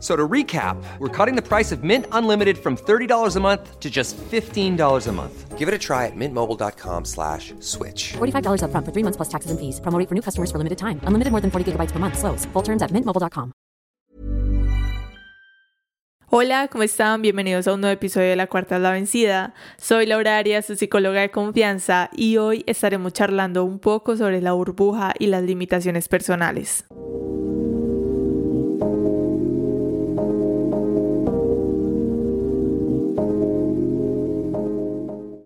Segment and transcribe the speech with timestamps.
[0.00, 3.90] So to recap, we're cutting the price of Mint Unlimited from $30 a month to
[3.90, 5.58] just $15 a month.
[5.58, 8.14] Give it a try at mintmobile.com slash switch.
[8.14, 9.78] $45 upfront for three months plus taxes and fees.
[9.84, 11.00] For new customers for limited time.
[11.04, 12.16] Unlimited more than 40 gigabytes per month.
[12.16, 12.46] Slows.
[12.54, 13.52] Full terms at mintmobile.com.
[16.32, 17.22] Hola, ¿cómo están?
[17.22, 19.52] Bienvenidos a un nuevo episodio de La Cuarta es la Vencida.
[19.78, 24.52] Soy Laura Arias, su psicóloga de confianza, y hoy estaremos charlando un poco sobre la
[24.52, 26.84] burbuja y las limitaciones personales.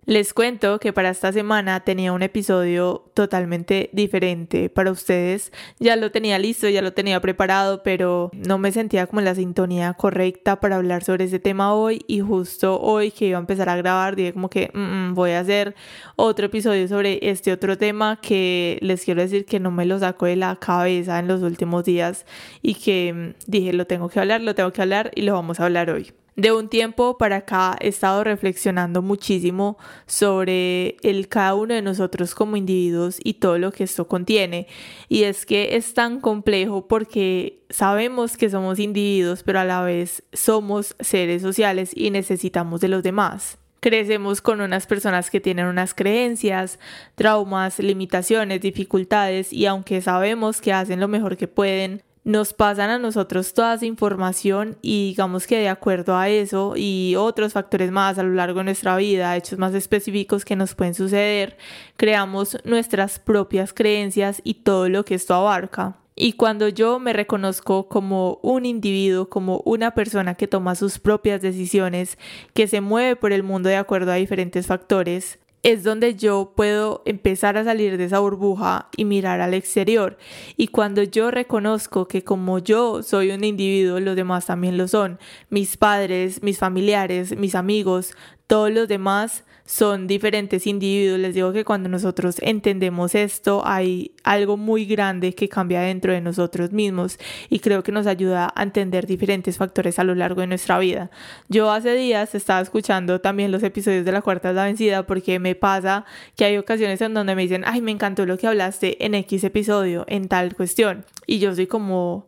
[0.07, 5.51] Les cuento que para esta semana tenía un episodio totalmente diferente para ustedes.
[5.79, 9.35] Ya lo tenía listo, ya lo tenía preparado, pero no me sentía como en la
[9.35, 12.05] sintonía correcta para hablar sobre ese tema hoy.
[12.07, 14.79] Y justo hoy que iba a empezar a grabar, dije como que mm,
[15.11, 15.75] mm, voy a hacer
[16.17, 20.27] otro episodio sobre este otro tema que les quiero decir que no me lo saco
[20.27, 22.27] de la cabeza en los últimos días
[22.61, 25.61] y que mm, dije lo tengo que hablar, lo tengo que hablar y lo vamos
[25.61, 26.13] a hablar hoy.
[26.37, 32.35] De un tiempo para acá he estado reflexionando muchísimo sobre el cada uno de nosotros
[32.35, 34.67] como individuos y todo lo que esto contiene.
[35.09, 40.25] Y es que es tan complejo porque sabemos que somos individuos, pero a la vez
[40.33, 43.59] somos seres sociales y necesitamos de los demás.
[43.79, 46.81] Crecemos con unas personas que tienen unas creencias,
[47.15, 52.99] traumas, limitaciones, dificultades y aunque sabemos que hacen lo mejor que pueden, nos pasan a
[52.99, 58.19] nosotros toda esa información y digamos que de acuerdo a eso y otros factores más
[58.19, 61.59] a lo largo de nuestra vida, hechos más específicos que nos pueden suceder,
[61.97, 65.99] creamos nuestras propias creencias y todo lo que esto abarca.
[66.17, 71.43] Y cuando yo me reconozco como un individuo, como una persona que toma sus propias
[71.43, 72.19] decisiones,
[72.55, 77.03] que se mueve por el mundo de acuerdo a diferentes factores, es donde yo puedo
[77.07, 80.19] empezar a salir de esa burbuja y mirar al exterior.
[80.59, 85.19] Y cuando yo reconozco que como yo soy un individuo, los demás también lo son,
[85.49, 88.15] mis padres, mis familiares, mis amigos,
[88.47, 91.19] todos los demás son diferentes individuos.
[91.19, 96.21] Les digo que cuando nosotros entendemos esto, hay algo muy grande que cambia dentro de
[96.21, 100.49] nosotros mismos y creo que nos ayuda a entender diferentes factores a lo largo de
[100.49, 101.11] nuestra vida.
[101.49, 105.39] Yo hace días estaba escuchando también los episodios de La Cuarta es la Vencida porque
[105.39, 106.05] me pasa
[106.37, 109.45] que hay ocasiones en donde me dicen, ay, me encantó lo que hablaste en X
[109.45, 111.05] episodio, en tal cuestión.
[111.27, 112.27] Y yo soy como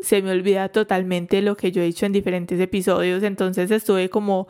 [0.00, 4.48] se me olvida totalmente lo que yo he dicho en diferentes episodios, entonces estuve como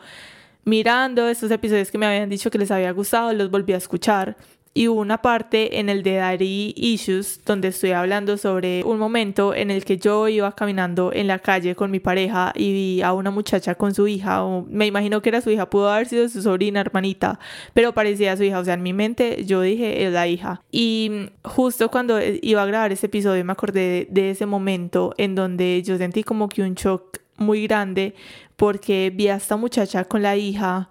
[0.65, 4.37] mirando estos episodios que me habían dicho que les había gustado, los volví a escuchar.
[4.75, 9.53] Y hubo una parte en el de Daddy Issues donde estoy hablando sobre un momento
[9.53, 13.13] en el que yo iba caminando en la calle con mi pareja y vi a
[13.13, 16.41] una muchacha con su hija, me imagino que era su hija, pudo haber sido su
[16.41, 17.39] sobrina, hermanita,
[17.75, 20.63] pero parecía su hija, o sea, en mi mente yo dije es la hija.
[20.71, 25.83] Y justo cuando iba a grabar ese episodio me acordé de ese momento en donde
[25.83, 28.15] yo sentí como que un shock muy grande
[28.55, 30.89] porque vi a esta muchacha con la hija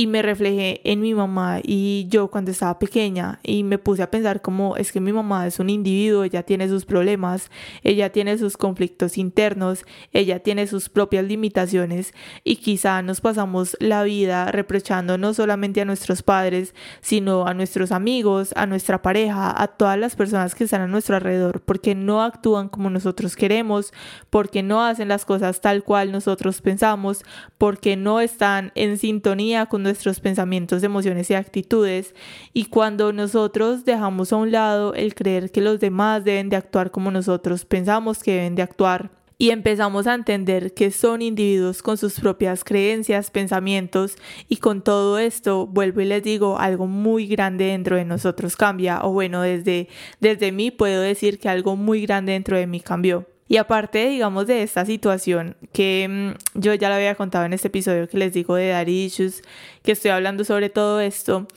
[0.00, 4.10] y me reflejé en mi mamá y yo cuando estaba pequeña y me puse a
[4.10, 7.50] pensar como es que mi mamá es un individuo, ella tiene sus problemas,
[7.82, 12.14] ella tiene sus conflictos internos, ella tiene sus propias limitaciones
[12.44, 17.92] y quizá nos pasamos la vida reprochando no solamente a nuestros padres, sino a nuestros
[17.92, 22.22] amigos, a nuestra pareja, a todas las personas que están a nuestro alrededor porque no
[22.22, 23.92] actúan como nosotros queremos,
[24.30, 27.22] porque no hacen las cosas tal cual nosotros pensamos,
[27.58, 32.14] porque no están en sintonía con nuestros pensamientos, emociones y actitudes.
[32.52, 36.92] Y cuando nosotros dejamos a un lado el creer que los demás deben de actuar
[36.92, 41.96] como nosotros pensamos que deben de actuar, y empezamos a entender que son individuos con
[41.96, 44.16] sus propias creencias, pensamientos
[44.50, 49.00] y con todo esto, vuelvo y les digo, algo muy grande dentro de nosotros cambia
[49.02, 49.88] o bueno, desde,
[50.20, 53.26] desde mí puedo decir que algo muy grande dentro de mí cambió.
[53.50, 57.66] Y aparte, digamos, de esta situación que mm, yo ya lo había contado en este
[57.66, 59.42] episodio que les digo de Dar Issues,
[59.82, 61.48] que estoy hablando sobre todo esto,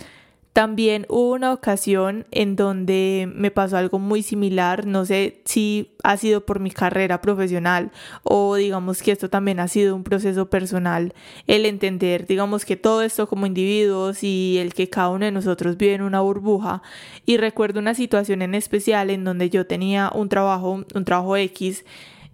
[0.54, 6.16] también hubo una ocasión en donde me pasó algo muy similar, no sé si ha
[6.16, 7.92] sido por mi carrera profesional
[8.22, 11.14] o digamos que esto también ha sido un proceso personal,
[11.48, 15.76] el entender digamos que todo esto como individuos y el que cada uno de nosotros
[15.76, 16.84] vive en una burbuja.
[17.26, 21.84] Y recuerdo una situación en especial en donde yo tenía un trabajo, un trabajo X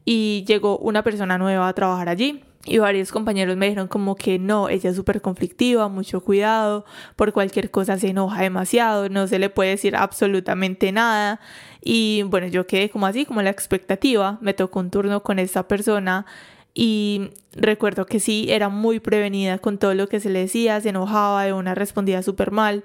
[0.03, 4.37] y llegó una persona nueva a trabajar allí y varios compañeros me dijeron como que
[4.37, 6.85] no, ella es súper conflictiva, mucho cuidado,
[7.15, 11.39] por cualquier cosa se enoja demasiado, no se le puede decir absolutamente nada.
[11.81, 15.67] Y bueno, yo quedé como así, como la expectativa, me tocó un turno con esta
[15.67, 16.25] persona
[16.73, 20.89] y recuerdo que sí, era muy prevenida con todo lo que se le decía, se
[20.89, 22.83] enojaba, de una respondía súper mal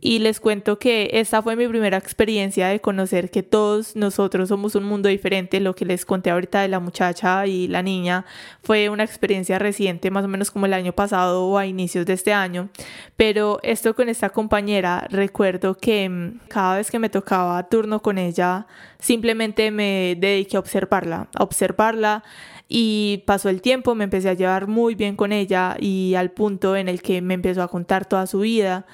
[0.00, 4.74] y les cuento que esta fue mi primera experiencia de conocer que todos nosotros somos
[4.74, 5.60] un mundo diferente.
[5.60, 8.24] Lo que les conté ahorita de la muchacha y la niña
[8.62, 12.14] fue una experiencia reciente, más o menos como el año pasado o a inicios de
[12.14, 12.70] este año.
[13.16, 18.16] Pero esto con esta compañera, recuerdo que mm, cada vez que me tocaba turno con
[18.16, 18.66] ella,
[18.98, 22.24] simplemente me dediqué a observarla, a observarla
[22.68, 26.76] y pasó el tiempo, me empecé a llevar muy bien con ella y al punto
[26.76, 28.86] en el que me empezó a contar toda su vida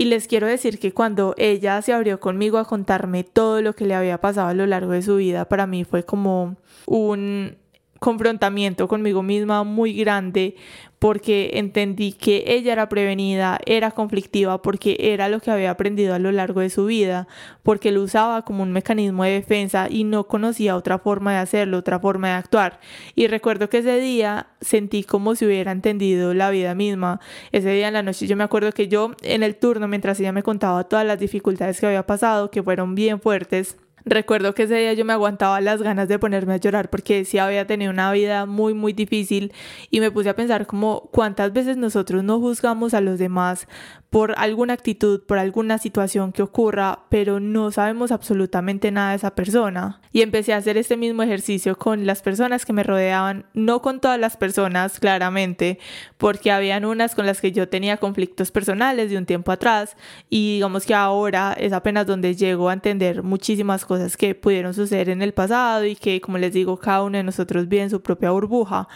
[0.00, 3.84] y les quiero decir que cuando ella se abrió conmigo a contarme todo lo que
[3.84, 6.56] le había pasado a lo largo de su vida, para mí fue como
[6.86, 7.58] un
[8.00, 10.56] confrontamiento conmigo misma muy grande
[10.98, 16.18] porque entendí que ella era prevenida, era conflictiva, porque era lo que había aprendido a
[16.18, 17.26] lo largo de su vida,
[17.62, 21.78] porque lo usaba como un mecanismo de defensa y no conocía otra forma de hacerlo,
[21.78, 22.80] otra forma de actuar.
[23.14, 27.18] Y recuerdo que ese día sentí como si hubiera entendido la vida misma.
[27.50, 30.32] Ese día en la noche yo me acuerdo que yo en el turno, mientras ella
[30.32, 34.76] me contaba todas las dificultades que había pasado, que fueron bien fuertes, Recuerdo que ese
[34.76, 38.10] día yo me aguantaba las ganas de ponerme a llorar porque sí había tenido una
[38.12, 39.52] vida muy muy difícil
[39.90, 43.66] y me puse a pensar como cuántas veces nosotros no juzgamos a los demás
[44.10, 49.36] por alguna actitud, por alguna situación que ocurra, pero no sabemos absolutamente nada de esa
[49.36, 50.00] persona.
[50.12, 54.00] Y empecé a hacer este mismo ejercicio con las personas que me rodeaban, no con
[54.00, 55.78] todas las personas, claramente,
[56.18, 59.96] porque habían unas con las que yo tenía conflictos personales de un tiempo atrás
[60.28, 65.08] y digamos que ahora es apenas donde llego a entender muchísimas cosas que pudieron suceder
[65.08, 68.02] en el pasado y que, como les digo, cada uno de nosotros vive en su
[68.02, 68.88] propia burbuja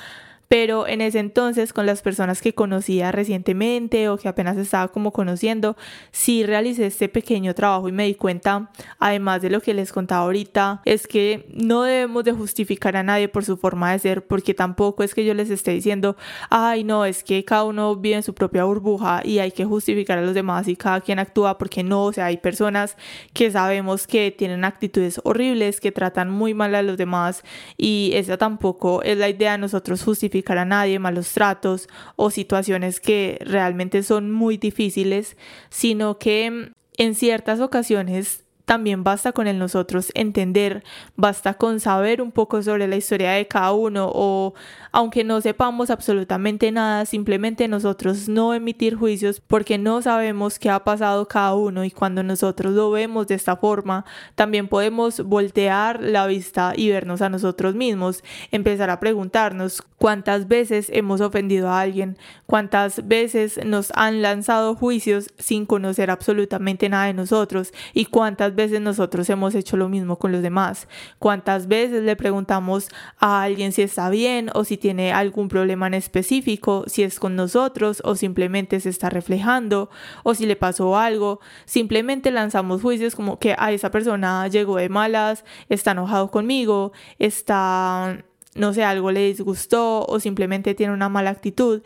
[0.54, 5.12] pero en ese entonces con las personas que conocía recientemente o que apenas estaba como
[5.12, 5.76] conociendo,
[6.12, 8.70] sí realicé este pequeño trabajo y me di cuenta,
[9.00, 13.26] además de lo que les contaba ahorita, es que no debemos de justificar a nadie
[13.26, 16.16] por su forma de ser, porque tampoco es que yo les esté diciendo,
[16.50, 20.18] ay no, es que cada uno vive en su propia burbuja y hay que justificar
[20.18, 22.96] a los demás y cada quien actúa porque no, o sea, hay personas
[23.32, 27.42] que sabemos que tienen actitudes horribles, que tratan muy mal a los demás
[27.76, 33.00] y esa tampoco es la idea de nosotros justificar a nadie, malos tratos o situaciones
[33.00, 35.36] que realmente son muy difíciles,
[35.70, 40.84] sino que en ciertas ocasiones también basta con el nosotros entender,
[41.16, 44.54] basta con saber un poco sobre la historia de cada uno o
[44.92, 50.84] aunque no sepamos absolutamente nada, simplemente nosotros no emitir juicios porque no sabemos qué ha
[50.84, 54.04] pasado cada uno y cuando nosotros lo vemos de esta forma,
[54.34, 60.90] también podemos voltear la vista y vernos a nosotros mismos, empezar a preguntarnos cuántas veces
[60.92, 62.16] hemos ofendido a alguien,
[62.46, 68.80] cuántas veces nos han lanzado juicios sin conocer absolutamente nada de nosotros y cuántas veces
[68.80, 73.82] nosotros hemos hecho lo mismo con los demás, cuántas veces le preguntamos a alguien si
[73.82, 78.80] está bien o si tiene algún problema en específico, si es con nosotros o simplemente
[78.80, 79.90] se está reflejando
[80.22, 84.88] o si le pasó algo, simplemente lanzamos juicios como que a esa persona llegó de
[84.88, 91.30] malas, está enojado conmigo, está no sé, algo le disgustó o simplemente tiene una mala
[91.30, 91.82] actitud.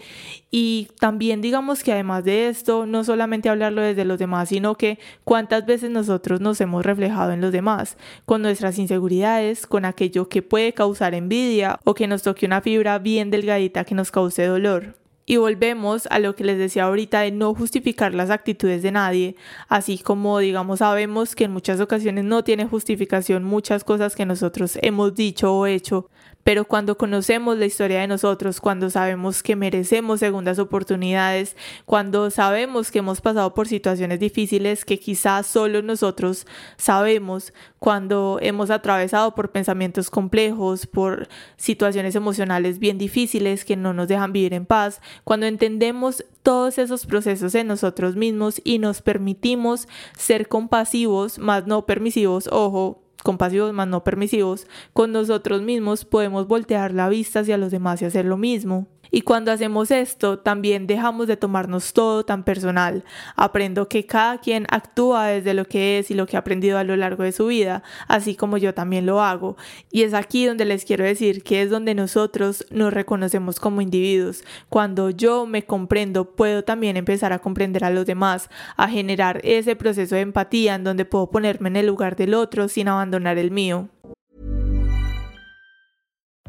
[0.51, 4.99] Y también digamos que además de esto, no solamente hablarlo desde los demás, sino que
[5.25, 10.43] cuántas veces nosotros nos hemos reflejado en los demás, con nuestras inseguridades, con aquello que
[10.43, 14.95] puede causar envidia o que nos toque una fibra bien delgadita que nos cause dolor.
[15.31, 19.37] Y volvemos a lo que les decía ahorita de no justificar las actitudes de nadie,
[19.69, 24.79] así como digamos sabemos que en muchas ocasiones no tiene justificación muchas cosas que nosotros
[24.81, 26.09] hemos dicho o hecho,
[26.45, 32.91] Pero cuando conocemos la historia de nosotros, cuando sabemos que merecemos segundas oportunidades, cuando sabemos
[32.91, 39.53] que hemos pasado por situaciones difíciles que quizás solo nosotros sabemos, cuando hemos atravesado por
[39.53, 45.47] pensamientos complejos, por situaciones emocionales bien difíciles que no nos dejan vivir en paz, cuando
[45.47, 52.49] entendemos todos esos procesos en nosotros mismos y nos permitimos ser compasivos, más no permisivos,
[52.51, 58.01] ojo, compasivos más no permisivos, con nosotros mismos podemos voltear la vista hacia los demás
[58.03, 58.87] y hacer lo mismo.
[59.11, 63.05] Y cuando hacemos esto, también dejamos de tomarnos todo tan personal.
[63.37, 66.85] Aprendo que cada quien actúa desde lo que es y lo que ha aprendido a
[66.85, 69.57] lo largo de su vida, así como yo también lo hago.
[69.91, 74.45] Y es aquí donde les quiero decir que es donde nosotros nos reconocemos como individuos.
[74.69, 79.77] Cuando yo me comprendo, puedo también empezar a comprender a los demás, a generar ese
[79.77, 83.51] proceso de empatía en donde puedo ponerme en el lugar del otro sin abandonar el
[83.51, 83.89] mío.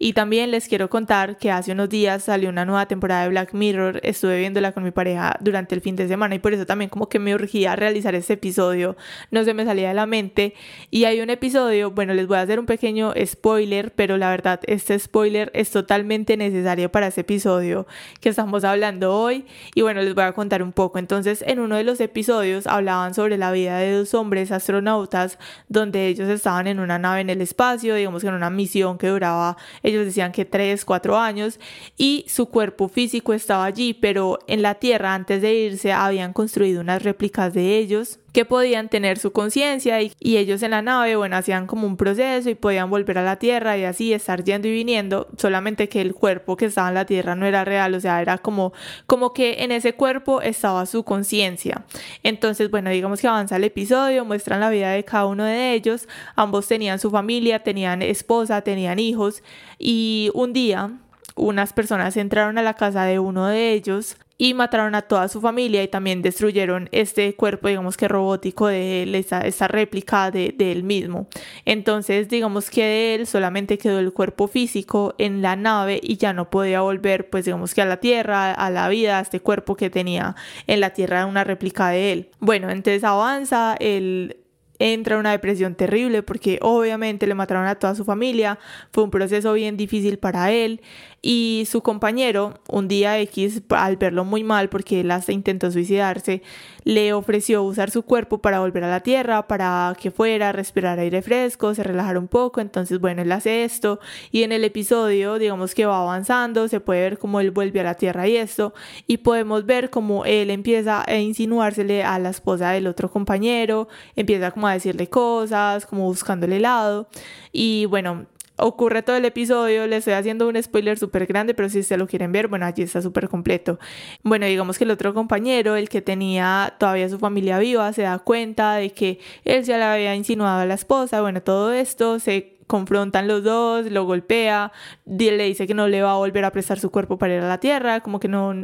[0.00, 3.52] Y también les quiero contar que hace unos días salió una nueva temporada de Black
[3.52, 6.88] Mirror, estuve viéndola con mi pareja durante el fin de semana y por eso también
[6.88, 8.96] como que me urgía realizar este episodio,
[9.32, 10.54] no se me salía de la mente.
[10.92, 14.60] Y hay un episodio, bueno, les voy a hacer un pequeño spoiler, pero la verdad
[14.66, 17.88] este spoiler es totalmente necesario para este episodio
[18.20, 21.00] que estamos hablando hoy y bueno, les voy a contar un poco.
[21.00, 26.06] Entonces, en uno de los episodios hablaban sobre la vida de dos hombres astronautas donde
[26.06, 29.56] ellos estaban en una nave en el espacio, digamos que en una misión que duraba
[29.88, 31.58] ellos decían que 3, 4 años
[31.96, 36.80] y su cuerpo físico estaba allí, pero en la Tierra antes de irse habían construido
[36.80, 41.36] unas réplicas de ellos que podían tener su conciencia y, ellos en la nave, bueno,
[41.36, 44.72] hacían como un proceso y podían volver a la Tierra y así estar yendo y
[44.72, 48.20] viniendo, solamente que el cuerpo que estaba en la Tierra no era real, o sea,
[48.20, 48.72] era como,
[49.06, 51.84] como que en ese cuerpo estaba su conciencia.
[52.22, 56.08] Entonces, bueno, digamos que avanza el episodio, muestran la vida de cada uno de ellos,
[56.36, 59.42] ambos tenían su familia, tenían esposa, tenían hijos
[59.78, 60.90] y un día
[61.34, 65.40] unas personas entraron a la casa de uno de ellos y mataron a toda su
[65.40, 70.70] familia y también destruyeron este cuerpo, digamos que robótico de él, esa, réplica de, de,
[70.70, 71.26] él mismo.
[71.64, 76.32] Entonces, digamos que de él solamente quedó el cuerpo físico en la nave y ya
[76.32, 79.74] no podía volver, pues digamos que a la Tierra, a la vida, a este cuerpo
[79.74, 80.36] que tenía
[80.68, 82.30] en la Tierra, una réplica de él.
[82.38, 84.36] Bueno, entonces avanza el
[84.78, 88.58] entra en una depresión terrible porque obviamente le mataron a toda su familia,
[88.92, 90.80] fue un proceso bien difícil para él
[91.20, 96.42] y su compañero un día X al verlo muy mal porque él hasta intentó suicidarse,
[96.84, 101.20] le ofreció usar su cuerpo para volver a la tierra, para que fuera, respirar aire
[101.22, 103.98] fresco, se relajara un poco, entonces bueno, él hace esto
[104.30, 107.84] y en el episodio digamos que va avanzando, se puede ver cómo él vuelve a
[107.84, 108.72] la tierra y esto
[109.06, 114.52] y podemos ver cómo él empieza a insinuársele a la esposa del otro compañero, empieza
[114.52, 117.08] como a decirle cosas, como buscándole helado
[117.52, 118.26] y bueno,
[118.58, 122.06] ocurre todo el episodio, le estoy haciendo un spoiler súper grande, pero si se lo
[122.06, 123.78] quieren ver, bueno, allí está súper completo.
[124.22, 128.18] Bueno, digamos que el otro compañero, el que tenía todavía su familia viva, se da
[128.18, 132.58] cuenta de que él ya le había insinuado a la esposa, bueno, todo esto se
[132.66, 134.72] confrontan los dos, lo golpea,
[135.06, 137.48] le dice que no le va a volver a prestar su cuerpo para ir a
[137.48, 138.54] la tierra, como que no,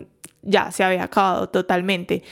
[0.42, 2.22] ya se había acabado totalmente.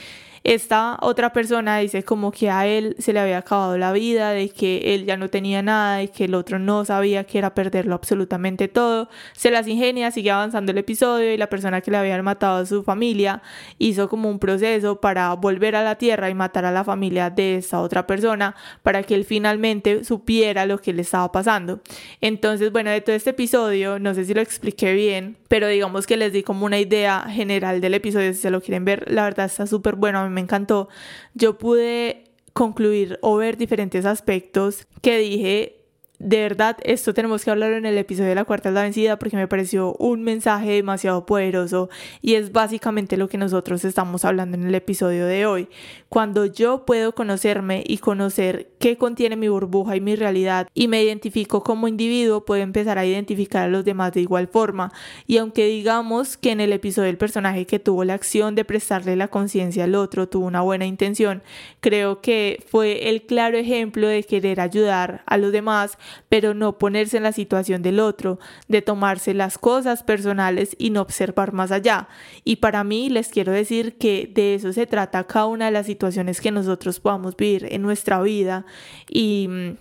[0.45, 4.49] Esta otra persona dice como que a él se le había acabado la vida, de
[4.49, 7.95] que él ya no tenía nada y que el otro no sabía que era perderlo
[7.95, 9.09] absolutamente todo.
[9.35, 12.67] Se las ingenia, sigue avanzando el episodio y la persona que le había matado a
[12.67, 13.43] su familia
[13.79, 17.57] hizo como un proceso para volver a la tierra y matar a la familia de
[17.57, 21.81] esta otra persona para que él finalmente supiera lo que le estaba pasando.
[22.21, 26.17] Entonces, bueno, de todo este episodio, no sé si lo expliqué bien, pero digamos que
[26.17, 29.47] les di como una idea general del episodio si se lo quieren ver, la verdad
[29.47, 30.89] está súper bueno, me encantó,
[31.35, 35.82] yo pude concluir o ver diferentes aspectos que dije,
[36.23, 39.19] de verdad, esto tenemos que hablar en el episodio de la cuarta es la vencida
[39.19, 44.57] porque me pareció un mensaje demasiado poderoso y es básicamente lo que nosotros estamos hablando
[44.57, 45.69] en el episodio de hoy.
[46.09, 51.03] Cuando yo puedo conocerme y conocer qué contiene mi burbuja y mi realidad y me
[51.03, 54.93] identifico como individuo, puedo empezar a identificar a los demás de igual forma.
[55.27, 59.17] Y aunque digamos que en el episodio el personaje que tuvo la acción de prestarle
[59.17, 61.43] la conciencia al otro tuvo una buena intención,
[61.81, 67.17] creo que fue el claro ejemplo de querer ayudar a los demás pero no ponerse
[67.17, 68.39] en la situación del otro,
[68.69, 72.09] de tomarse las cosas personales y no observar más allá.
[72.45, 75.87] Y para mí les quiero decir que de eso se trata cada una de las
[75.87, 78.65] situaciones que nosotros podamos vivir en nuestra vida
[79.09, 79.77] y mm,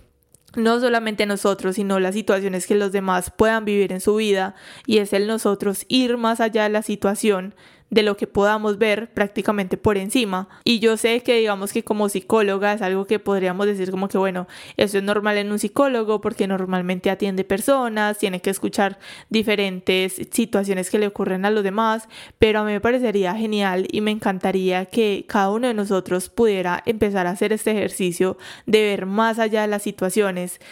[0.56, 4.54] no solamente nosotros, sino las situaciones que los demás puedan vivir en su vida
[4.86, 7.54] y es el nosotros ir más allá de la situación
[7.92, 10.48] de lo que podamos ver prácticamente por encima.
[10.64, 14.16] Y yo sé que digamos que como psicóloga es algo que podríamos decir como que
[14.16, 20.14] bueno, eso es normal en un psicólogo porque normalmente atiende personas, tiene que escuchar diferentes
[20.30, 22.08] situaciones que le ocurren a los demás,
[22.38, 26.82] pero a mí me parecería genial y me encantaría que cada uno de nosotros pudiera
[26.86, 30.62] empezar a hacer este ejercicio de ver más allá de las situaciones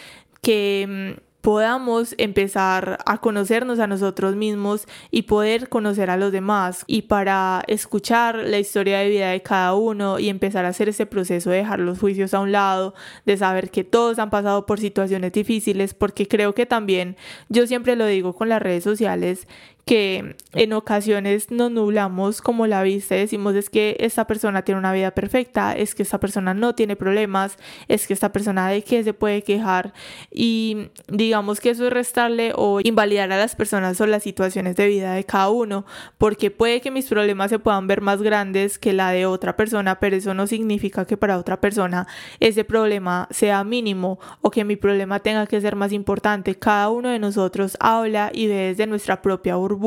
[0.41, 6.83] que mm, podamos empezar a conocernos a nosotros mismos y poder conocer a los demás.
[6.87, 11.05] Y para escuchar la historia de vida de cada uno y empezar a hacer ese
[11.05, 12.93] proceso de dejar los juicios a un lado,
[13.25, 17.17] de saber que todos han pasado por situaciones difíciles, porque creo que también,
[17.49, 19.47] yo siempre lo digo con las redes sociales,
[19.85, 24.93] que en ocasiones nos nublamos como la vista decimos es que esta persona tiene una
[24.93, 27.57] vida perfecta, es que esta persona no tiene problemas,
[27.87, 29.93] es que esta persona de qué se puede quejar
[30.31, 34.87] y digamos que eso es restarle o invalidar a las personas o las situaciones de
[34.87, 35.85] vida de cada uno,
[36.17, 39.99] porque puede que mis problemas se puedan ver más grandes que la de otra persona,
[39.99, 42.07] pero eso no significa que para otra persona
[42.39, 46.55] ese problema sea mínimo o que mi problema tenga que ser más importante.
[46.55, 49.80] Cada uno de nosotros habla y ve desde nuestra propia burbuja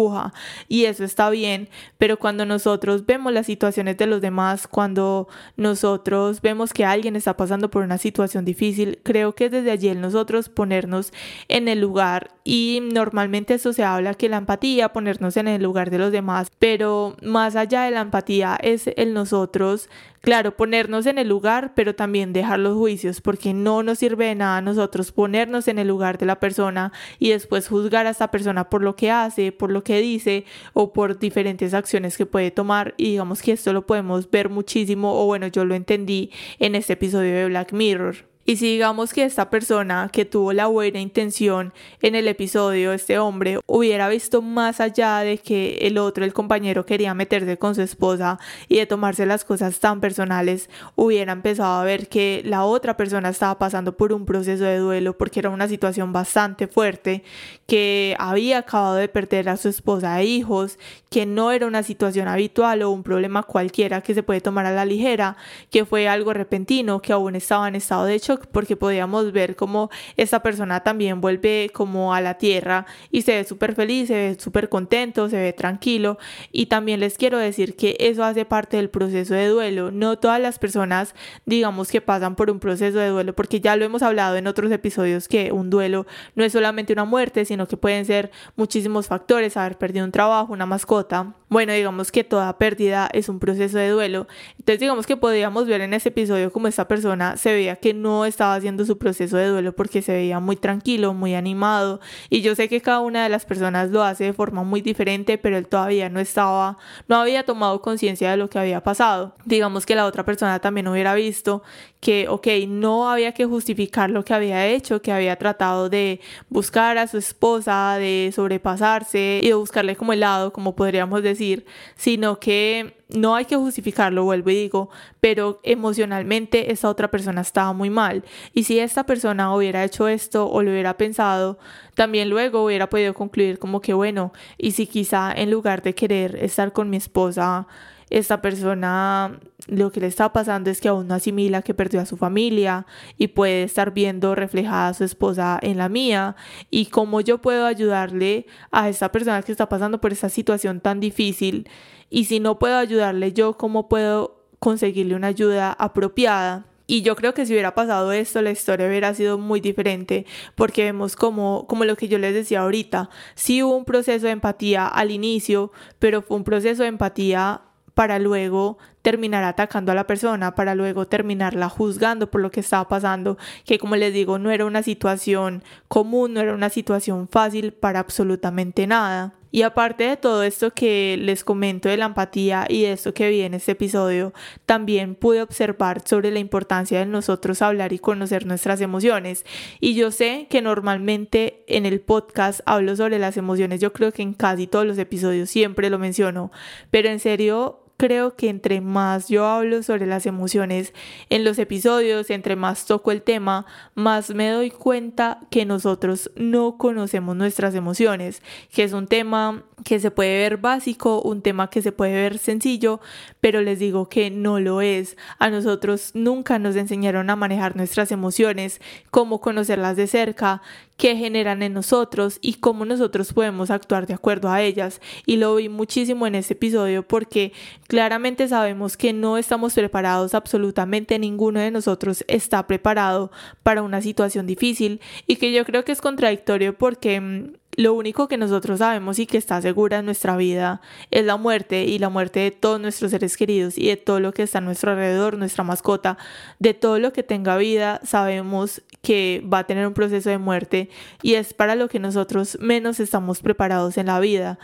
[0.68, 6.40] y eso está bien, pero cuando nosotros vemos las situaciones de los demás, cuando nosotros
[6.40, 10.48] vemos que alguien está pasando por una situación difícil, creo que desde allí el nosotros
[10.48, 11.12] ponernos
[11.48, 15.90] en el lugar y normalmente eso se habla que la empatía, ponernos en el lugar
[15.90, 19.88] de los demás, pero más allá de la empatía es el nosotros
[20.24, 24.34] Claro, ponernos en el lugar, pero también dejar los juicios, porque no nos sirve de
[24.34, 28.30] nada a nosotros ponernos en el lugar de la persona y después juzgar a esta
[28.30, 32.50] persona por lo que hace, por lo que dice o por diferentes acciones que puede
[32.50, 32.94] tomar.
[32.96, 36.94] Y digamos que esto lo podemos ver muchísimo, o bueno, yo lo entendí en este
[36.94, 38.33] episodio de Black Mirror.
[38.46, 43.18] Y si digamos que esta persona que tuvo la buena intención en el episodio, este
[43.18, 47.80] hombre, hubiera visto más allá de que el otro, el compañero, quería meterse con su
[47.80, 52.98] esposa y de tomarse las cosas tan personales, hubiera empezado a ver que la otra
[52.98, 57.22] persona estaba pasando por un proceso de duelo porque era una situación bastante fuerte,
[57.66, 60.78] que había acabado de perder a su esposa e hijos,
[61.08, 64.72] que no era una situación habitual o un problema cualquiera que se puede tomar a
[64.72, 65.38] la ligera,
[65.70, 69.90] que fue algo repentino, que aún estaba en estado de hecho porque podíamos ver cómo
[70.16, 74.36] esta persona también vuelve como a la tierra y se ve súper feliz, se ve
[74.38, 76.18] súper contento, se ve tranquilo
[76.52, 79.90] y también les quiero decir que eso hace parte del proceso de duelo.
[79.90, 81.14] No todas las personas
[81.46, 84.70] digamos que pasan por un proceso de duelo porque ya lo hemos hablado en otros
[84.72, 89.56] episodios que un duelo no es solamente una muerte, sino que pueden ser muchísimos factores,
[89.56, 91.34] haber perdido un trabajo, una mascota.
[91.48, 94.26] Bueno, digamos que toda pérdida es un proceso de duelo.
[94.58, 98.23] Entonces digamos que podríamos ver en ese episodio como esta persona se veía que no
[98.24, 102.54] estaba haciendo su proceso de duelo porque se veía muy tranquilo, muy animado y yo
[102.54, 105.66] sé que cada una de las personas lo hace de forma muy diferente, pero él
[105.66, 109.34] todavía no estaba, no había tomado conciencia de lo que había pasado.
[109.44, 111.62] Digamos que la otra persona también hubiera visto
[112.00, 116.98] que, ok, no había que justificar lo que había hecho, que había tratado de buscar
[116.98, 121.64] a su esposa, de sobrepasarse y de buscarle como el lado, como podríamos decir,
[121.96, 124.90] sino que no hay que justificarlo, vuelvo y digo,
[125.20, 128.24] pero emocionalmente esta otra persona estaba muy mal.
[128.52, 131.58] Y si esta persona hubiera hecho esto o lo hubiera pensado,
[131.94, 136.36] también luego hubiera podido concluir como que bueno, y si quizá en lugar de querer
[136.36, 137.66] estar con mi esposa,
[138.10, 142.06] esta persona lo que le está pasando es que aún no asimila que perdió a
[142.06, 142.86] su familia
[143.16, 146.36] y puede estar viendo reflejada su esposa en la mía.
[146.70, 151.00] Y cómo yo puedo ayudarle a esta persona que está pasando por esta situación tan
[151.00, 151.68] difícil
[152.10, 156.66] y si no puedo ayudarle yo, cómo puedo conseguirle una ayuda apropiada.
[156.86, 160.84] Y yo creo que si hubiera pasado esto, la historia hubiera sido muy diferente, porque
[160.84, 164.86] vemos como, como lo que yo les decía ahorita, sí hubo un proceso de empatía
[164.86, 167.62] al inicio, pero fue un proceso de empatía
[167.94, 172.88] para luego terminar atacando a la persona, para luego terminarla juzgando por lo que estaba
[172.88, 177.72] pasando, que como les digo, no era una situación común, no era una situación fácil
[177.72, 179.34] para absolutamente nada.
[179.54, 183.28] Y aparte de todo esto que les comento de la empatía y de esto que
[183.28, 184.32] vi en este episodio,
[184.66, 189.44] también pude observar sobre la importancia de nosotros hablar y conocer nuestras emociones.
[189.78, 194.22] Y yo sé que normalmente en el podcast hablo sobre las emociones, yo creo que
[194.22, 196.50] en casi todos los episodios siempre lo menciono,
[196.90, 200.92] pero en serio creo que entre más yo hablo sobre las emociones
[201.30, 203.64] en los episodios, entre más toco el tema,
[203.94, 210.00] más me doy cuenta que nosotros no conocemos nuestras emociones, que es un tema que
[210.00, 213.00] se puede ver básico, un tema que se puede ver sencillo,
[213.40, 215.16] pero les digo que no lo es.
[215.38, 220.60] A nosotros nunca nos enseñaron a manejar nuestras emociones, cómo conocerlas de cerca,
[220.96, 225.00] qué generan en nosotros y cómo nosotros podemos actuar de acuerdo a ellas.
[225.26, 227.52] Y lo vi muchísimo en este episodio porque
[227.88, 233.30] claramente sabemos que no estamos preparados, absolutamente ninguno de nosotros está preparado
[233.62, 238.28] para una situación difícil y que yo creo que es contradictorio porque mm, lo único
[238.28, 242.08] que nosotros sabemos y que está segura en nuestra vida es la muerte y la
[242.08, 245.36] muerte de todos nuestros seres queridos y de todo lo que está a nuestro alrededor,
[245.38, 246.18] nuestra mascota,
[246.58, 250.88] de todo lo que tenga vida, sabemos que va a tener un proceso de muerte
[251.22, 254.58] y es para lo que nosotros menos estamos preparados en la vida.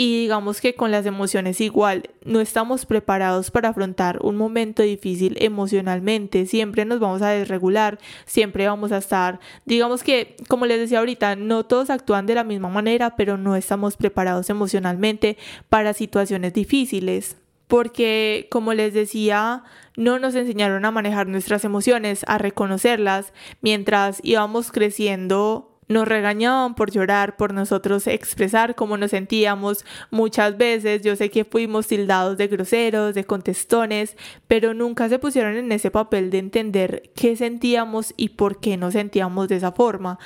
[0.00, 5.36] Y digamos que con las emociones igual, no estamos preparados para afrontar un momento difícil
[5.40, 11.00] emocionalmente, siempre nos vamos a desregular, siempre vamos a estar, digamos que, como les decía
[11.00, 15.36] ahorita, no todos actúan de la misma manera, pero no estamos preparados emocionalmente
[15.68, 19.64] para situaciones difíciles porque, como les decía,
[19.96, 23.32] no nos enseñaron a manejar nuestras emociones, a reconocerlas,
[23.62, 29.84] mientras íbamos creciendo nos regañaban por llorar, por nosotros expresar cómo nos sentíamos.
[30.10, 35.56] Muchas veces yo sé que fuimos tildados de groseros, de contestones, pero nunca se pusieron
[35.56, 40.18] en ese papel de entender qué sentíamos y por qué nos sentíamos de esa forma.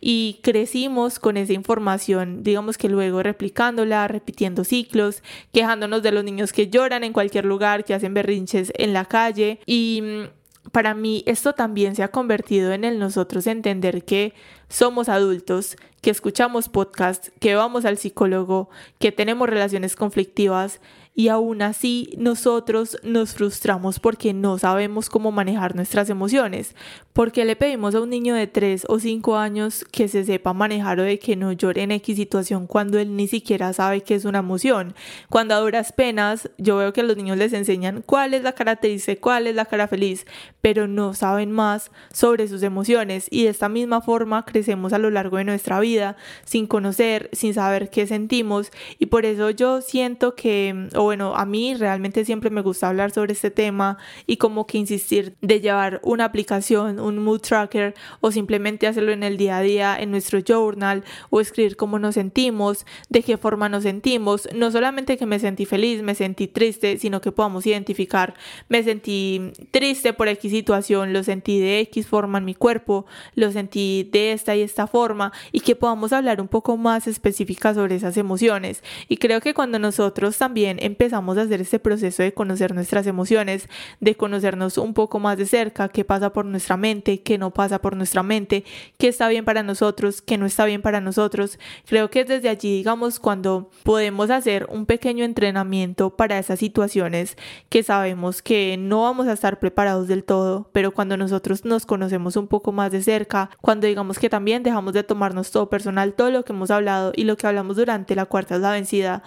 [0.00, 6.54] Y crecimos con esa información, digamos que luego replicándola, repitiendo ciclos, quejándonos de los niños
[6.54, 10.39] que lloran en cualquier lugar, que hacen berrinches en la calle y mm,
[10.72, 14.34] para mí esto también se ha convertido en el nosotros entender que
[14.68, 18.68] somos adultos, que escuchamos podcasts, que vamos al psicólogo,
[18.98, 20.80] que tenemos relaciones conflictivas
[21.20, 26.74] y aún así nosotros nos frustramos porque no sabemos cómo manejar nuestras emociones,
[27.12, 30.98] porque le pedimos a un niño de 3 o 5 años que se sepa manejar
[30.98, 34.24] o de que no llore en X situación cuando él ni siquiera sabe que es
[34.24, 34.94] una emoción.
[35.28, 38.76] Cuando a penas yo veo que a los niños les enseñan cuál es la cara
[38.76, 40.24] triste, cuál es la cara feliz,
[40.62, 45.10] pero no saben más sobre sus emociones y de esta misma forma crecemos a lo
[45.10, 50.34] largo de nuestra vida sin conocer, sin saber qué sentimos y por eso yo siento
[50.34, 54.64] que o bueno, a mí realmente siempre me gusta hablar sobre este tema y como
[54.68, 59.56] que insistir de llevar una aplicación, un mood tracker o simplemente hacerlo en el día
[59.56, 64.48] a día, en nuestro journal o escribir cómo nos sentimos, de qué forma nos sentimos,
[64.54, 68.34] no solamente que me sentí feliz, me sentí triste, sino que podamos identificar,
[68.68, 73.50] me sentí triste por X situación, lo sentí de X forma en mi cuerpo, lo
[73.50, 77.96] sentí de esta y esta forma y que podamos hablar un poco más específica sobre
[77.96, 78.84] esas emociones.
[79.08, 83.68] Y creo que cuando nosotros también empezamos a hacer este proceso de conocer nuestras emociones,
[84.00, 87.80] de conocernos un poco más de cerca, qué pasa por nuestra mente, qué no pasa
[87.80, 88.64] por nuestra mente,
[88.98, 91.58] qué está bien para nosotros, qué no está bien para nosotros.
[91.86, 97.36] Creo que desde allí, digamos, cuando podemos hacer un pequeño entrenamiento para esas situaciones
[97.68, 102.36] que sabemos que no vamos a estar preparados del todo, pero cuando nosotros nos conocemos
[102.36, 106.30] un poco más de cerca, cuando digamos que también dejamos de tomarnos todo personal, todo
[106.30, 109.22] lo que hemos hablado y lo que hablamos durante la cuarta es la vencida,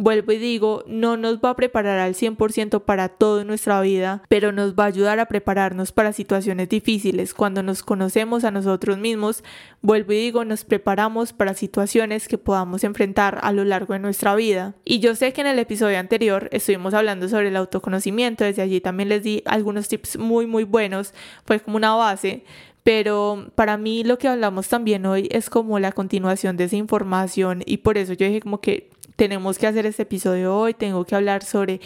[0.00, 4.50] vuelvo y digo, no nos va a preparar al 100% para toda nuestra vida, pero
[4.50, 7.34] nos va a ayudar a prepararnos para situaciones difíciles.
[7.34, 9.44] Cuando nos conocemos a nosotros mismos,
[9.82, 14.34] vuelvo y digo, nos preparamos para situaciones que podamos enfrentar a lo largo de nuestra
[14.34, 14.74] vida.
[14.86, 18.80] Y yo sé que en el episodio anterior estuvimos hablando sobre el autoconocimiento, desde allí
[18.80, 21.12] también les di algunos tips muy muy buenos,
[21.44, 22.42] fue como una base,
[22.84, 27.62] pero para mí lo que hablamos también hoy es como la continuación de esa información
[27.66, 28.88] y por eso yo dije como que
[29.20, 31.82] tenemos que hacer este episodio hoy, tengo que hablar sobre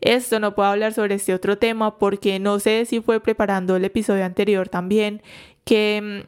[0.00, 3.84] esto, no puedo hablar sobre este otro tema porque no sé si fue preparando el
[3.84, 5.20] episodio anterior también,
[5.64, 6.24] que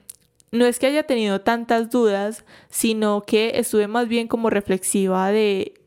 [0.53, 5.31] mm, no es que haya tenido tantas dudas, sino que estuve más bien como reflexiva
[5.31, 5.80] de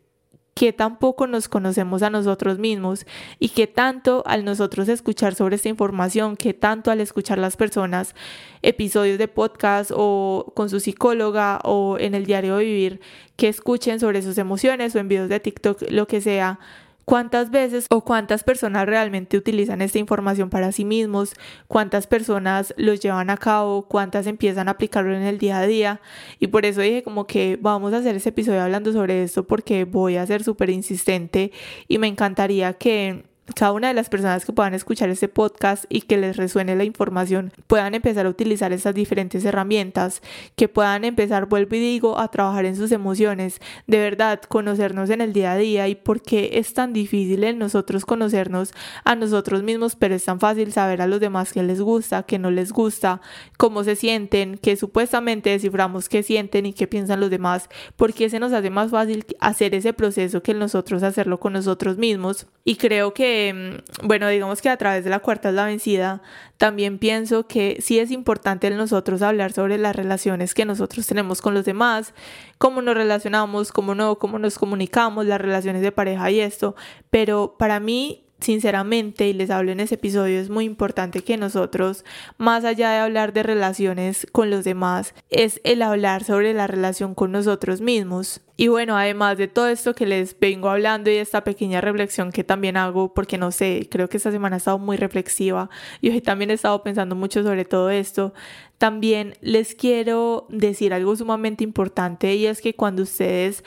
[0.53, 3.05] que tampoco nos conocemos a nosotros mismos
[3.39, 8.15] y que tanto al nosotros escuchar sobre esta información, que tanto al escuchar las personas
[8.61, 13.01] episodios de podcast o con su psicóloga o en el diario de vivir,
[13.35, 16.59] que escuchen sobre sus emociones o en videos de TikTok, lo que sea,
[17.05, 21.33] cuántas veces o cuántas personas realmente utilizan esta información para sí mismos,
[21.67, 26.01] cuántas personas los llevan a cabo, cuántas empiezan a aplicarlo en el día a día.
[26.39, 29.85] Y por eso dije como que vamos a hacer ese episodio hablando sobre esto porque
[29.85, 31.51] voy a ser súper insistente
[31.87, 36.01] y me encantaría que cada una de las personas que puedan escuchar este podcast y
[36.01, 40.21] que les resuene la información puedan empezar a utilizar estas diferentes herramientas,
[40.55, 45.19] que puedan empezar, vuelvo y digo, a trabajar en sus emociones, de verdad, conocernos en
[45.19, 49.61] el día a día y por qué es tan difícil en nosotros conocernos a nosotros
[49.61, 52.71] mismos, pero es tan fácil saber a los demás qué les gusta, qué no les
[52.71, 53.19] gusta,
[53.57, 58.39] cómo se sienten, que supuestamente desciframos qué sienten y qué piensan los demás, porque se
[58.39, 62.47] nos hace más fácil hacer ese proceso que nosotros hacerlo con nosotros mismos.
[62.65, 66.21] Y creo que Em, bueno, digamos que a través de la cuarta es la vencida,
[66.57, 71.41] también pienso que sí es importante en nosotros hablar sobre las relaciones que nosotros tenemos
[71.41, 72.13] con los demás,
[72.57, 76.75] cómo nos relacionamos, cómo no, cómo nos comunicamos, las relaciones de pareja y esto,
[77.09, 82.05] pero para mí sinceramente, y les hablo en ese episodio, es muy importante que nosotros,
[82.37, 87.15] más allá de hablar de relaciones con los demás, es el hablar sobre la relación
[87.15, 88.41] con nosotros mismos.
[88.55, 92.43] Y bueno, además de todo esto que les vengo hablando y esta pequeña reflexión que
[92.43, 95.69] también hago, porque no sé, creo que esta semana ha estado muy reflexiva
[96.01, 98.33] y hoy también he estado pensando mucho sobre todo esto,
[98.77, 103.63] también les quiero decir algo sumamente importante y es que cuando ustedes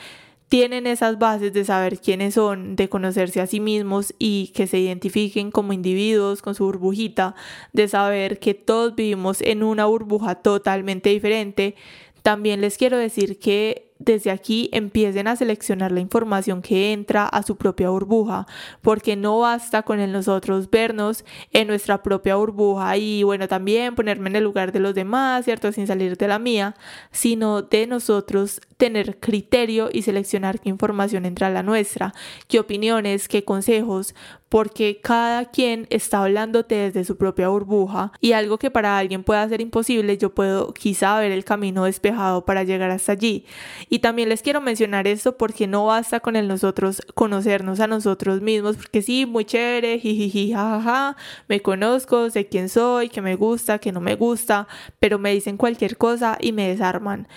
[0.49, 4.79] tienen esas bases de saber quiénes son, de conocerse a sí mismos y que se
[4.79, 7.35] identifiquen como individuos con su burbujita,
[7.73, 11.75] de saber que todos vivimos en una burbuja totalmente diferente,
[12.21, 17.43] también les quiero decir que desde aquí empiecen a seleccionar la información que entra a
[17.43, 18.47] su propia burbuja,
[18.81, 24.35] porque no basta con nosotros vernos en nuestra propia burbuja y bueno, también ponerme en
[24.37, 25.71] el lugar de los demás, ¿cierto?
[25.71, 26.75] Sin salir de la mía,
[27.11, 32.13] sino de nosotros tener criterio y seleccionar qué información entra a la nuestra,
[32.47, 34.13] qué opiniones, qué consejos,
[34.49, 39.47] porque cada quien está hablándote desde su propia burbuja y algo que para alguien pueda
[39.49, 43.45] ser imposible, yo puedo quizá ver el camino despejado para llegar hasta allí.
[43.89, 48.41] Y también les quiero mencionar esto porque no basta con el nosotros conocernos a nosotros
[48.41, 51.15] mismos, porque sí, muy chévere, jiji, jajaja,
[51.47, 54.67] me conozco, sé quién soy, que me gusta, que no me gusta,
[54.99, 57.27] pero me dicen cualquier cosa y me desarman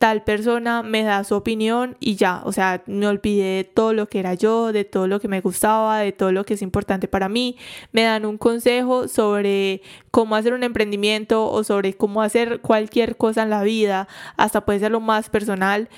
[0.00, 4.08] tal persona me da su opinión y ya, o sea, me olvidé de todo lo
[4.08, 7.06] que era yo, de todo lo que me gustaba, de todo lo que es importante
[7.06, 7.58] para mí,
[7.92, 13.42] me dan un consejo sobre cómo hacer un emprendimiento o sobre cómo hacer cualquier cosa
[13.42, 14.08] en la vida,
[14.38, 15.90] hasta puede ser lo más personal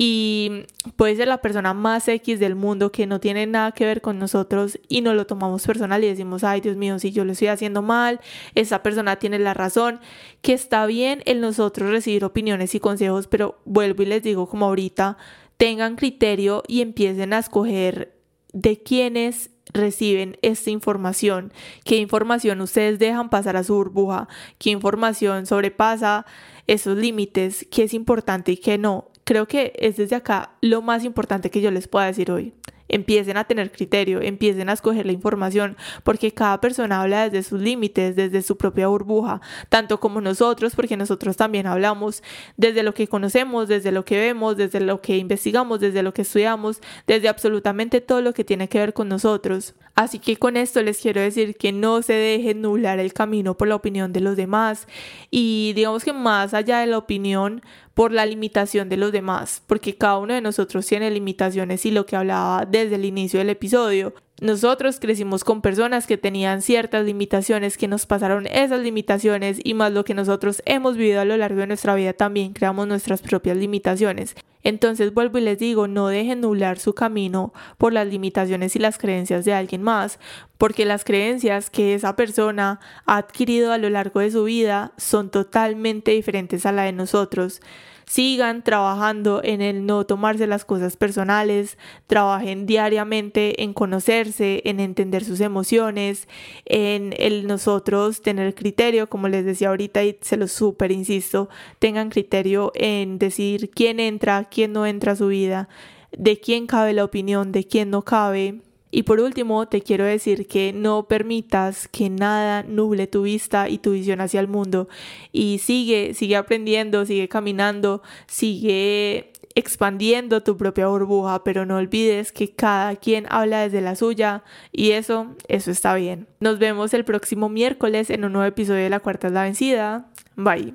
[0.00, 0.62] y
[0.94, 4.20] puede ser la persona más X del mundo que no tiene nada que ver con
[4.20, 7.48] nosotros y no lo tomamos personal y decimos, ay Dios mío, si yo lo estoy
[7.48, 8.20] haciendo mal,
[8.54, 9.98] esa persona tiene la razón,
[10.40, 14.66] que está bien en nosotros recibir opiniones y consejos, pero vuelvo y les digo como
[14.66, 15.18] ahorita,
[15.56, 18.14] tengan criterio y empiecen a escoger
[18.52, 25.44] de quiénes reciben esta información, qué información ustedes dejan pasar a su burbuja, qué información
[25.44, 26.24] sobrepasa
[26.68, 29.08] esos límites, qué es importante y qué no.
[29.28, 32.54] Creo que es desde acá lo más importante que yo les pueda decir hoy
[32.88, 37.60] empiecen a tener criterio, empiecen a escoger la información, porque cada persona habla desde sus
[37.60, 42.22] límites, desde su propia burbuja, tanto como nosotros, porque nosotros también hablamos
[42.56, 46.22] desde lo que conocemos, desde lo que vemos, desde lo que investigamos, desde lo que
[46.22, 49.74] estudiamos, desde absolutamente todo lo que tiene que ver con nosotros.
[49.94, 53.66] Así que con esto les quiero decir que no se dejen nublar el camino por
[53.66, 54.86] la opinión de los demás
[55.30, 57.62] y digamos que más allá de la opinión,
[57.98, 62.06] por la limitación de los demás, porque cada uno de nosotros tiene limitaciones y lo
[62.06, 64.14] que hablaba desde el inicio del episodio.
[64.40, 69.92] Nosotros crecimos con personas que tenían ciertas limitaciones, que nos pasaron esas limitaciones y más
[69.92, 73.56] lo que nosotros hemos vivido a lo largo de nuestra vida también creamos nuestras propias
[73.56, 74.36] limitaciones.
[74.62, 78.98] Entonces vuelvo y les digo, no dejen nublar su camino por las limitaciones y las
[78.98, 80.20] creencias de alguien más,
[80.56, 85.30] porque las creencias que esa persona ha adquirido a lo largo de su vida son
[85.30, 87.60] totalmente diferentes a la de nosotros
[88.08, 95.24] sigan trabajando en el no tomarse las cosas personales, trabajen diariamente en conocerse, en entender
[95.24, 96.26] sus emociones,
[96.64, 102.08] en el nosotros tener criterio, como les decía ahorita y se lo súper insisto, tengan
[102.08, 105.68] criterio en decir quién entra, quién no entra a su vida,
[106.16, 110.46] de quién cabe la opinión, de quién no cabe, y por último, te quiero decir
[110.46, 114.88] que no permitas que nada nuble tu vista y tu visión hacia el mundo.
[115.32, 122.54] Y sigue, sigue aprendiendo, sigue caminando, sigue expandiendo tu propia burbuja, pero no olvides que
[122.54, 126.28] cada quien habla desde la suya y eso, eso está bien.
[126.40, 130.10] Nos vemos el próximo miércoles en un nuevo episodio de La Cuarta es la Vencida.
[130.36, 130.74] Bye.